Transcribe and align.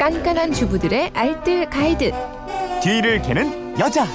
깐깐한 0.00 0.52
주부들의 0.54 1.12
알뜰 1.14 1.68
가이드. 1.68 2.10
뒤를 2.82 3.20
캐는 3.20 3.78
여자. 3.78 4.06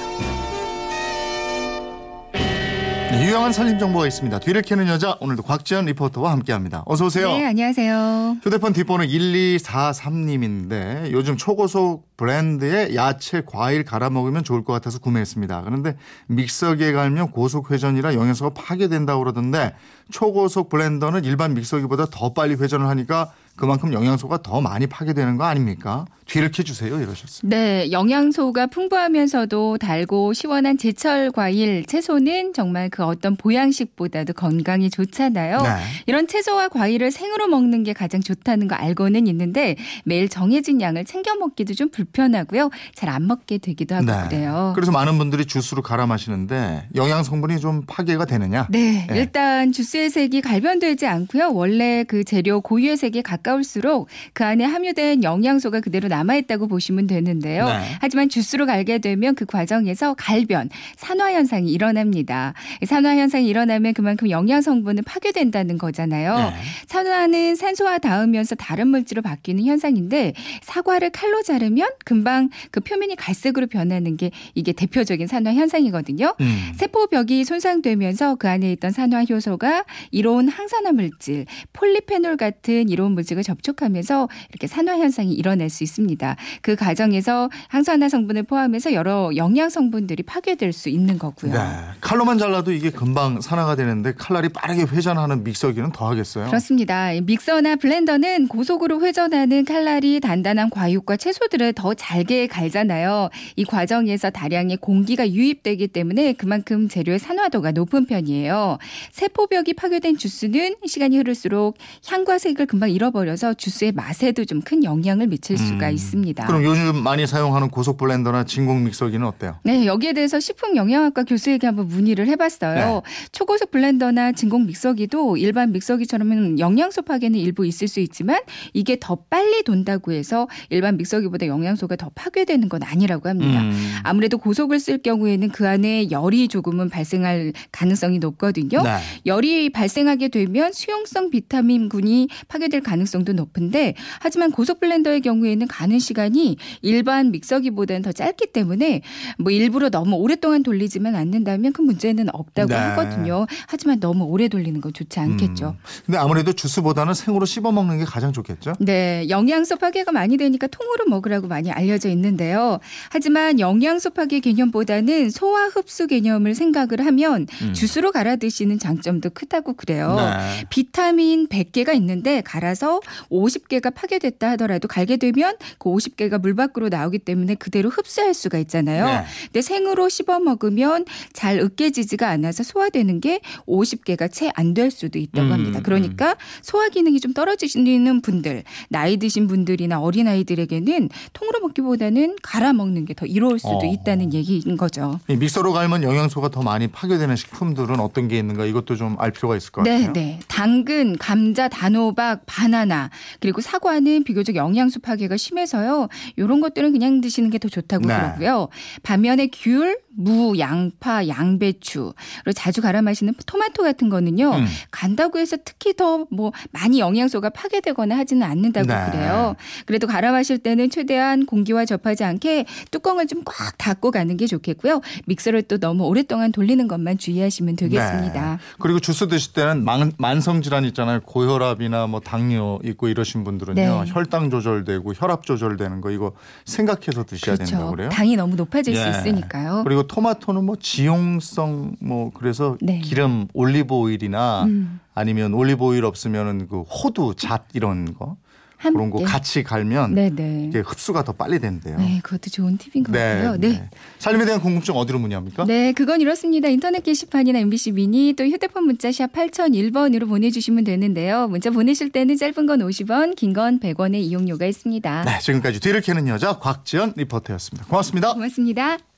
네, 2.31 3.27
유용한 3.27 3.53
살림 3.53 3.77
정보가 3.77 4.07
있습니다. 4.07 4.39
뒤를 4.39 4.63
캐는 4.63 4.87
여자 4.87 5.15
오늘도 5.21 5.43
곽지연 5.43 5.85
리포터와 5.85 6.31
함께합니다. 6.31 6.81
어서 6.87 7.05
오세요. 7.05 7.27
네, 7.27 7.45
안녕하세요. 7.45 8.37
휴대폰 8.41 8.73
뒷번호 8.73 9.05
1243님인데 9.05 11.11
요즘 11.11 11.37
초고속 11.37 12.17
브랜드의 12.17 12.95
야채, 12.95 13.43
과일 13.45 13.85
갈아 13.85 14.09
먹으면 14.09 14.43
좋을 14.43 14.63
것 14.63 14.73
같아서 14.73 14.97
구매했습니다. 14.97 15.61
그런데 15.65 15.97
믹서기에 16.25 16.93
갈면 16.93 17.29
고속 17.29 17.69
회전이라 17.69 18.15
영양소가 18.15 18.55
파괴된다고 18.55 19.19
그러던데 19.19 19.75
초고속 20.09 20.69
블렌더는 20.69 21.25
일반 21.25 21.53
믹서기보다 21.53 22.07
더 22.09 22.33
빨리 22.33 22.55
회전을 22.55 22.87
하니까 22.87 23.31
그만큼 23.55 23.93
영양소가 23.93 24.41
더 24.41 24.61
많이 24.61 24.87
파괴되는 24.87 25.37
거 25.37 25.45
아닙니까? 25.45 26.05
뒤를 26.25 26.49
캐주세요 26.49 26.99
이러셨어요. 26.99 27.47
네, 27.47 27.91
영양소가 27.91 28.67
풍부하면서도 28.67 29.77
달고 29.77 30.33
시원한 30.33 30.77
제철 30.77 31.31
과일, 31.31 31.85
채소는 31.85 32.53
정말 32.53 32.89
그 32.89 33.03
어떤 33.03 33.35
보양식보다도 33.35 34.33
건강에 34.33 34.89
좋잖아요. 34.89 35.61
네. 35.61 35.69
이런 36.07 36.27
채소와 36.27 36.69
과일을 36.69 37.11
생으로 37.11 37.47
먹는 37.47 37.83
게 37.83 37.93
가장 37.93 38.21
좋다는 38.21 38.67
거 38.67 38.75
알고는 38.75 39.27
있는데 39.27 39.75
매일 40.03 40.27
정해진 40.27 40.81
양을 40.81 41.05
챙겨 41.05 41.35
먹기도 41.35 41.73
좀 41.73 41.89
불편하고요. 41.89 42.69
잘 42.93 43.05
안 43.15 43.27
먹게 43.27 43.59
되기도 43.59 43.95
하고 43.95 44.27
그래요. 44.27 44.73
그래서 44.75 44.91
많은 44.91 45.17
분들이 45.17 45.45
주스로 45.45 45.81
갈아 45.81 46.05
마시는데 46.05 46.89
영양 46.95 47.23
성분이 47.23 47.59
좀 47.59 47.83
파괴가 47.85 48.25
되느냐? 48.25 48.67
네, 48.71 49.05
네. 49.09 49.17
일단 49.17 49.71
주스의 49.71 50.09
색이 50.09 50.41
갈변되지 50.41 51.05
않고요. 51.05 51.53
원래 51.53 52.03
그 52.03 52.23
재료 52.25 52.59
고유의 52.61 52.97
색에 52.97 53.21
가까울수록 53.45 54.07
그 54.33 54.43
안에 54.43 54.63
함유된 54.63 55.23
영양소가 55.23 55.79
그대로 55.79 56.07
남아있다고 56.07 56.67
보시면 56.67 57.07
되는데요. 57.07 57.67
네. 57.67 57.97
하지만 58.01 58.27
주스로 58.27 58.65
갈게 58.65 58.97
되면 58.97 59.35
그 59.35 59.45
과정에서 59.45 60.15
갈변, 60.15 60.69
산화 60.97 61.31
현상이 61.33 61.71
일어납니다. 61.71 62.53
산화 62.85 63.15
현상이 63.17 63.47
일어나면 63.47 63.93
그만큼 63.93 64.29
영양 64.29 64.61
성분은 64.61 65.03
파괴된다는 65.03 65.77
거잖아요. 65.77 66.37
네. 66.37 66.53
산화는 66.87 67.55
산소와 67.55 67.99
닿으면서 67.99 68.55
다른 68.55 68.87
물질로 68.87 69.21
바뀌는 69.21 69.63
현상인데 69.65 70.33
사과를 70.63 71.11
칼로 71.11 71.43
자르면 71.43 71.89
금방 72.03 72.49
그 72.71 72.79
표면이 72.79 73.15
갈색으로 73.15 73.67
변하는 73.67 74.17
게 74.17 74.31
이게 74.55 74.71
대표적인 74.71 75.27
산화 75.27 75.53
현상이거든요. 75.53 76.33
음. 76.41 76.71
세포 76.75 77.07
벽이 77.07 77.45
손상되면서 77.45 78.35
그 78.35 78.49
안에 78.49 78.71
있던 78.73 78.91
산화 78.91 79.25
효소가 79.25 79.85
이로운 80.11 80.47
항산화 80.47 80.93
물질, 80.93 81.45
폴리페놀 81.73 82.37
같은 82.37 82.89
이로운 82.89 83.11
물질 83.11 83.34
과 83.35 83.43
접촉하면서 83.43 84.29
이렇게 84.49 84.67
산화 84.67 84.97
현상이 84.97 85.33
일어날 85.33 85.69
수 85.69 85.83
있습니다. 85.83 86.35
그 86.61 86.75
과정에서 86.75 87.49
항산화 87.67 88.09
성분을 88.09 88.43
포함해서 88.43 88.93
여러 88.93 89.31
영양 89.35 89.69
성분들이 89.69 90.23
파괴될 90.23 90.71
수 90.71 90.89
있는 90.89 91.19
거고요. 91.19 91.53
네. 91.53 91.59
칼로만 92.01 92.37
잘라도 92.37 92.71
이게 92.71 92.89
금방 92.89 93.41
산화가 93.41 93.75
되는데 93.75 94.13
칼날이 94.13 94.49
빠르게 94.49 94.83
회전하는 94.83 95.43
믹서기는 95.43 95.91
더 95.91 96.09
하겠어요. 96.09 96.45
그렇습니다. 96.45 97.11
이 97.11 97.21
믹서나 97.21 97.75
블렌더는 97.75 98.47
고속으로 98.47 99.01
회전하는 99.01 99.65
칼날이 99.65 100.19
단단한 100.19 100.69
과육과 100.69 101.17
채소들을 101.17 101.73
더 101.73 101.93
잘게 101.93 102.47
갈잖아요. 102.47 103.29
이 103.55 103.65
과정에서 103.65 104.29
다량의 104.29 104.77
공기가 104.77 105.29
유입되기 105.29 105.89
때문에 105.89 106.33
그만큼 106.33 106.87
재료의 106.87 107.19
산화도가 107.19 107.71
높은 107.71 108.05
편이에요. 108.05 108.77
세포벽이 109.11 109.73
파괴된 109.73 110.17
주스는 110.17 110.75
시간이 110.85 111.17
흐를수록 111.17 111.77
향과 112.07 112.37
색을 112.37 112.65
금방 112.65 112.91
잃어버 112.91 113.24
려서 113.25 113.53
주스의 113.53 113.91
맛에도 113.93 114.43
좀 114.43 114.65
큰 114.65 114.83
영향을 114.83 115.27
미칠 115.27 115.57
수가 115.57 115.89
음. 115.89 115.93
있습니다. 115.93 116.45
그럼 116.47 116.63
요즘 116.63 116.97
많이 117.03 117.27
사용하는 117.27 117.69
고속 117.69 117.97
블렌더나 117.97 118.45
진공 118.45 118.83
믹서기는 118.83 119.25
어때요? 119.25 119.57
네, 119.63 119.85
여기에 119.85 120.13
대해서 120.13 120.39
식품 120.39 120.75
영양학과 120.75 121.23
교수에게 121.23 121.67
한번 121.67 121.87
문의를 121.87 122.27
해봤어요. 122.27 123.03
초고속 123.31 123.69
블렌더나 123.71 124.31
진공 124.31 124.65
믹서기도 124.65 125.37
일반 125.37 125.71
믹서기처럼 125.71 126.57
영양소 126.57 127.03
파괴는 127.03 127.39
일부 127.39 127.65
있을 127.65 127.87
수 127.87 127.99
있지만 127.99 128.41
이게 128.73 128.97
더 128.99 129.15
빨리 129.29 129.63
돈다고 129.63 130.11
해서 130.13 130.47
일반 130.69 130.97
믹서기보다 130.97 131.45
영양소가 131.45 131.95
더 131.95 132.09
파괴되는 132.15 132.67
건 132.67 132.81
아니라고 132.81 133.29
합니다. 133.29 133.61
음. 133.61 133.95
아무래도 134.03 134.37
고속을 134.39 134.79
쓸 134.79 134.97
경우에는 134.97 135.49
그 135.49 135.67
안에 135.67 136.09
열이 136.09 136.47
조금은 136.47 136.89
발생할 136.89 137.53
가능성이 137.71 138.17
높거든요. 138.19 138.81
네. 138.81 138.97
열이 139.27 139.69
발생하게 139.69 140.29
되면 140.29 140.73
수용성 140.73 141.29
비타민군이 141.29 142.29
파괴될 142.47 142.81
가능성 142.81 143.14
도 143.23 143.33
높은데 143.33 143.95
하지만 144.19 144.51
고속 144.51 144.79
블렌더의 144.79 145.21
경우에는 145.21 145.67
가는 145.67 145.99
시간이 145.99 146.57
일반 146.81 147.31
믹서기보다는 147.31 148.01
더 148.01 148.11
짧기 148.11 148.51
때문에 148.51 149.01
뭐 149.39 149.51
일부러 149.51 149.89
너무 149.89 150.15
오랫동안 150.15 150.63
돌리지만 150.63 151.15
않는다면 151.15 151.71
그 151.73 151.81
문제는 151.81 152.27
없다고 152.33 152.69
네. 152.69 152.75
하거든요. 152.75 153.45
하지만 153.67 153.99
너무 153.99 154.25
오래 154.25 154.47
돌리는 154.47 154.79
건 154.81 154.93
좋지 154.93 155.19
않겠죠. 155.19 155.69
음. 155.69 155.83
근데 156.05 156.17
아무래도 156.17 156.53
주스보다는 156.53 157.13
생으로 157.13 157.45
씹어 157.45 157.71
먹는 157.71 157.99
게 157.99 158.05
가장 158.05 158.33
좋겠죠? 158.33 158.73
네, 158.79 159.27
영양소 159.29 159.77
파괴가 159.77 160.11
많이 160.11 160.37
되니까 160.37 160.67
통으로 160.67 161.05
먹으라고 161.07 161.47
많이 161.47 161.71
알려져 161.71 162.09
있는데요. 162.09 162.79
하지만 163.09 163.59
영양소 163.59 164.11
파괴 164.11 164.39
개념보다는 164.39 165.29
소화 165.29 165.67
흡수 165.67 166.07
개념을 166.07 166.55
생각을 166.55 167.05
하면 167.05 167.47
음. 167.61 167.73
주스로 167.73 168.11
갈아 168.11 168.35
드시는 168.35 168.79
장점도 168.79 169.31
크다고 169.31 169.73
그래요. 169.73 170.15
네. 170.17 170.65
비타민 170.69 171.47
100개가 171.47 171.95
있는데 171.95 172.41
갈아서 172.41 172.99
50개가 173.31 173.93
파괴됐다 173.93 174.51
하더라도 174.51 174.87
갈게 174.87 175.17
되면 175.17 175.55
그 175.79 175.89
50개가 175.89 176.39
물 176.41 176.55
밖으로 176.55 176.89
나오기 176.89 177.19
때문에 177.19 177.55
그대로 177.55 177.89
흡수할 177.89 178.33
수가 178.33 178.57
있잖아요. 178.59 179.05
네. 179.05 179.23
근데 179.45 179.61
생으로 179.61 180.09
씹어 180.09 180.39
먹으면 180.39 181.05
잘 181.33 181.59
으깨지지가 181.59 182.29
않아서 182.29 182.63
소화되는 182.63 183.19
게 183.21 183.39
50개가 183.67 184.31
채 184.31 184.51
안 184.55 184.73
될 184.75 184.91
수도 184.91 185.19
있다고 185.19 185.47
음, 185.47 185.53
합니다. 185.53 185.79
그러니까 185.81 186.35
소화 186.61 186.89
기능이 186.89 187.19
좀 187.21 187.33
떨어지시는 187.33 188.21
분들, 188.21 188.63
나이 188.89 189.17
드신 189.17 189.47
분들이나 189.47 190.01
어린 190.01 190.27
아이들에게는 190.27 191.09
통으로 191.33 191.59
먹기보다는 191.61 192.35
갈아 192.41 192.73
먹는 192.73 193.05
게 193.05 193.13
더 193.15 193.25
이로울 193.25 193.59
수도 193.59 193.79
어. 193.79 193.85
있다는 193.85 194.33
얘기인 194.33 194.75
거죠. 194.75 195.19
이 195.29 195.35
믹서로 195.37 195.71
갈면 195.71 196.03
영양소가 196.03 196.49
더 196.49 196.61
많이 196.63 196.87
파괴되는 196.87 197.35
식품들은 197.37 197.99
어떤 198.01 198.27
게 198.27 198.37
있는가 198.39 198.65
이것도 198.65 198.95
좀 198.95 199.15
알 199.19 199.31
필요가 199.31 199.55
있을 199.55 199.71
것 199.71 199.83
네, 199.83 199.99
같아요. 199.99 200.13
네. 200.13 200.39
당근, 200.49 201.17
감자, 201.17 201.67
단호박, 201.69 202.41
바나 202.45 202.84
나, 202.85 203.09
그리고 203.39 203.61
사과는 203.61 204.23
비교적 204.23 204.55
영양소 204.55 204.99
파괴가 204.99 205.37
심해서요. 205.37 206.07
이런 206.37 206.61
것들은 206.61 206.91
그냥 206.91 207.19
드시는 207.21 207.49
게 207.49 207.57
더 207.57 207.69
좋다고 207.69 208.05
네. 208.07 208.13
그러고요. 208.15 208.67
반면에 209.01 209.47
귤, 209.47 209.97
무, 210.17 210.57
양파, 210.59 211.27
양배추, 211.27 212.13
그리고 212.43 212.53
자주 212.53 212.81
갈아 212.81 213.01
마시는 213.01 213.33
토마토 213.45 213.83
같은 213.83 214.09
거는요. 214.09 214.51
음. 214.55 214.65
간다고 214.91 215.39
해서 215.39 215.57
특히 215.63 215.93
더 215.95 216.25
뭐 216.31 216.51
많이 216.71 216.99
영양소가 216.99 217.49
파괴되거나 217.49 218.17
하지는 218.17 218.43
않는다고 218.43 218.87
네. 218.87 219.11
그래요. 219.11 219.55
그래도 219.85 220.07
갈아 220.07 220.31
마실 220.31 220.57
때는 220.57 220.89
최대한 220.89 221.45
공기와 221.45 221.85
접하지 221.85 222.23
않게 222.23 222.65
뚜껑을 222.91 223.27
좀 223.27 223.43
꽉 223.45 223.77
닫고 223.77 224.11
가는 224.11 224.35
게 224.37 224.47
좋겠고요. 224.47 225.01
믹서를 225.25 225.61
또 225.63 225.77
너무 225.77 226.05
오랫동안 226.05 226.51
돌리는 226.51 226.87
것만 226.87 227.17
주의하시면 227.17 227.75
되겠습니다. 227.75 228.51
네. 228.53 228.57
그리고 228.79 228.99
주스 228.99 229.27
드실 229.27 229.53
때는 229.53 229.83
만, 229.83 230.11
만성 230.17 230.61
질환 230.61 230.83
있잖아요. 230.85 231.19
고혈압이나 231.21 232.07
뭐 232.07 232.19
당뇨 232.21 232.79
있고 232.83 233.07
이러신 233.07 233.43
분들은요. 233.43 233.75
네. 233.75 234.11
혈당 234.11 234.49
조절되고 234.49 235.13
혈압 235.15 235.45
조절되는 235.45 236.01
거 236.01 236.11
이거 236.11 236.31
생각해서 236.65 237.23
드셔야 237.23 237.55
된다고 237.55 237.91
그렇죠. 237.91 237.95
그래요. 237.95 238.09
당이 238.09 238.35
너무 238.35 238.55
높아질 238.55 238.95
수 238.95 239.01
예. 239.05 239.09
있으니까요. 239.09 239.83
그리고 239.85 240.04
토마토는 240.07 240.63
뭐 240.63 240.75
지용성 240.79 241.95
뭐 242.01 242.31
그래서 242.33 242.77
네. 242.81 242.99
기름 242.99 243.47
올리브 243.53 243.93
오일이나 243.93 244.63
음. 244.65 244.99
아니면 245.13 245.53
올리브 245.53 245.83
오일 245.83 246.05
없으면은 246.05 246.67
그 246.67 246.81
호두 246.81 247.33
잣 247.37 247.65
이런 247.73 248.13
거 248.13 248.37
그런 248.77 249.09
거 249.09 249.19
함께. 249.19 249.23
같이 249.31 249.63
갈면 249.63 250.13
네네. 250.13 250.65
이게 250.67 250.79
흡수가 250.79 251.23
더 251.23 251.31
빨리 251.31 251.57
된대요. 251.59 251.97
네, 251.97 252.19
그것도 252.21 252.51
좋은 252.51 252.77
팁인 252.77 253.03
것 253.05 253.13
같아요. 253.13 253.55
네. 253.57 253.89
삶에 254.19 254.45
대한 254.45 254.61
궁금증 254.61 254.95
어디로 254.95 255.17
문의합니까? 255.17 255.63
네, 255.65 255.91
그건 255.93 256.21
이렇습니다. 256.21 256.67
인터넷 256.67 257.01
게시판이나 257.01 257.57
MBC 257.59 257.93
미니 257.93 258.33
또 258.37 258.43
휴대폰 258.45 258.83
문자 258.85 259.11
샵 259.11 259.31
8001번으로 259.31 260.27
보내주시면 260.27 260.83
되는데요. 260.83 261.47
문자 261.47 261.71
보내실 261.71 262.11
때는 262.11 262.35
짧은 262.37 262.65
건 262.67 262.79
50원, 262.81 263.35
긴 263.35 263.53
건 263.53 263.79
100원의 263.79 264.15
이용료가 264.17 264.65
있습니다. 264.67 265.23
네, 265.23 265.39
지금까지 265.39 265.79
뒤를 265.79 266.01
캐는 266.01 266.27
여자 266.27 266.59
곽지연 266.59 267.13
리포터였습니다. 267.15 267.87
고맙습니다. 267.87 268.33
고맙습니다. 268.33 269.14